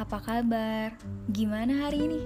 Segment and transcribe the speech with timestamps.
[0.00, 0.96] apa kabar?
[1.28, 2.22] Gimana hari ini?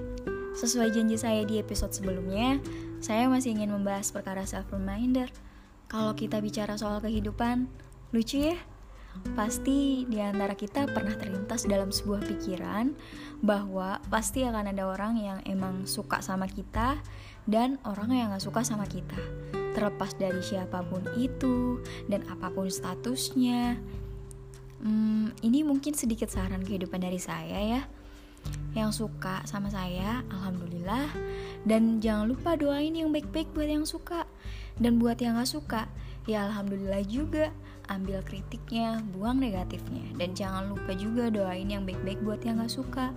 [0.55, 2.63] Sesuai janji saya di episode sebelumnya,
[3.03, 5.27] saya masih ingin membahas perkara self-reminder.
[5.91, 7.67] Kalau kita bicara soal kehidupan,
[8.15, 8.55] lucu ya?
[9.35, 12.95] Pasti di antara kita pernah terlintas dalam sebuah pikiran
[13.43, 16.99] bahwa pasti akan ada orang yang emang suka sama kita
[17.47, 19.19] dan orang yang gak suka sama kita.
[19.75, 23.75] Terlepas dari siapa pun itu dan apa pun statusnya,
[24.83, 27.81] Hmm, ini mungkin sedikit saran kehidupan dari saya ya.
[28.75, 31.09] Yang suka sama saya, alhamdulillah.
[31.63, 34.27] Dan jangan lupa doain yang baik-baik buat yang suka.
[34.75, 35.87] Dan buat yang gak suka,
[36.27, 37.55] ya alhamdulillah juga.
[37.87, 40.03] Ambil kritiknya, buang negatifnya.
[40.19, 43.15] Dan jangan lupa juga doain yang baik-baik buat yang gak suka.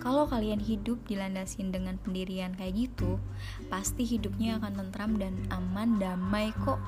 [0.00, 3.18] Kalau kalian hidup dilandasin dengan pendirian kayak gitu,
[3.66, 6.78] pasti hidupnya akan tentram dan aman, damai kok.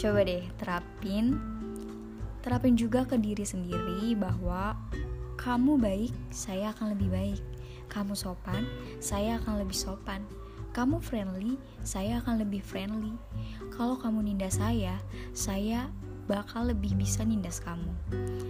[0.00, 1.59] Coba deh terapin
[2.40, 4.72] Terapin juga ke diri sendiri bahwa
[5.36, 7.42] kamu baik, saya akan lebih baik.
[7.92, 8.64] Kamu sopan,
[9.00, 10.24] saya akan lebih sopan.
[10.72, 13.12] Kamu friendly, saya akan lebih friendly.
[13.72, 14.96] Kalau kamu nindas saya,
[15.36, 15.88] saya
[16.30, 17.90] bakal lebih bisa nindas kamu.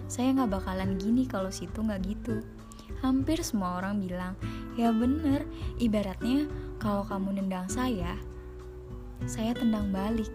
[0.07, 2.45] Saya gak bakalan gini kalau situ gak gitu.
[3.01, 4.37] Hampir semua orang bilang,
[4.77, 5.49] ya bener,
[5.81, 6.47] ibaratnya
[6.79, 8.15] kalau kamu nendang saya,
[9.25, 10.31] saya tendang balik.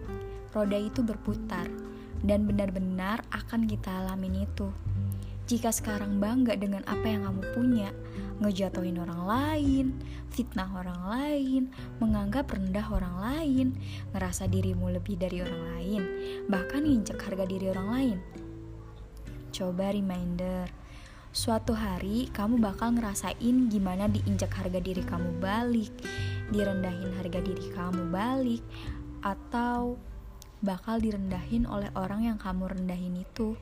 [0.50, 1.85] Roda itu berputar
[2.24, 4.70] dan benar-benar akan kita alamin itu.
[5.46, 7.88] Jika sekarang bangga dengan apa yang kamu punya,
[8.42, 9.86] ngejatuhin orang lain,
[10.34, 11.62] fitnah orang lain,
[12.02, 13.66] menganggap rendah orang lain,
[14.10, 16.02] ngerasa dirimu lebih dari orang lain,
[16.50, 18.18] bahkan nginjek harga diri orang lain.
[19.54, 20.66] Coba reminder,
[21.30, 25.94] suatu hari kamu bakal ngerasain gimana diinjak harga diri kamu balik,
[26.50, 28.66] direndahin harga diri kamu balik,
[29.22, 29.94] atau
[30.64, 33.56] bakal direndahin oleh orang yang kamu rendahin itu.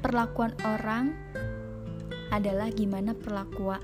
[0.00, 1.12] Perlakuan orang
[2.30, 3.82] adalah gimana perlakuan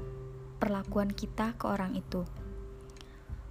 [0.56, 2.24] perlakuan kita ke orang itu.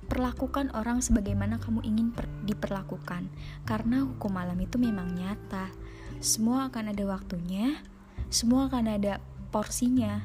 [0.06, 3.26] Perlakukan orang sebagaimana kamu ingin per, diperlakukan,
[3.66, 5.74] karena hukum alam itu memang nyata.
[6.22, 7.82] Semua akan ada waktunya,
[8.30, 9.18] semua akan ada
[9.50, 10.22] porsinya,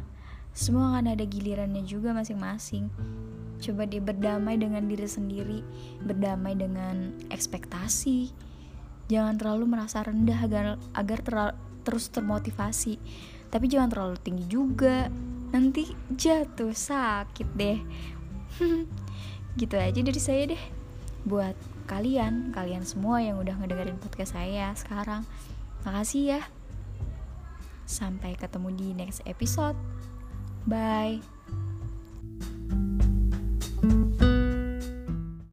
[0.52, 2.92] semua akan ada gilirannya juga masing-masing
[3.60, 5.60] coba dia berdamai dengan diri sendiri
[6.02, 8.32] berdamai dengan ekspektasi.
[9.12, 10.64] Jangan terlalu merasa rendah agar
[10.96, 11.36] agar ter,
[11.84, 12.96] terus termotivasi.
[13.50, 15.10] Tapi jangan terlalu tinggi juga.
[15.50, 17.78] Nanti jatuh sakit deh.
[19.60, 20.62] Gitu aja dari saya deh.
[21.26, 21.58] Buat
[21.90, 25.26] kalian kalian semua yang udah ngedengerin podcast saya sekarang
[25.82, 26.42] makasih ya.
[27.84, 29.74] Sampai ketemu di next episode.
[30.70, 31.39] Bye